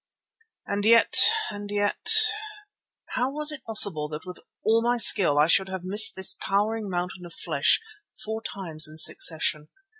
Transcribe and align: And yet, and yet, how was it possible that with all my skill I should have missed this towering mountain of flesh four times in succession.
And 0.65 0.83
yet, 0.83 1.19
and 1.51 1.69
yet, 1.69 2.09
how 3.09 3.29
was 3.29 3.51
it 3.51 3.63
possible 3.63 4.07
that 4.09 4.25
with 4.25 4.39
all 4.63 4.81
my 4.81 4.97
skill 4.97 5.37
I 5.37 5.45
should 5.45 5.69
have 5.69 5.83
missed 5.83 6.15
this 6.15 6.33
towering 6.33 6.89
mountain 6.89 7.23
of 7.23 7.35
flesh 7.35 7.79
four 8.25 8.41
times 8.41 8.87
in 8.87 8.97
succession. 8.97 9.69